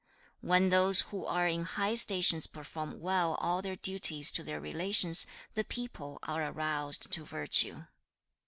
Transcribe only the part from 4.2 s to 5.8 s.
to their relations, the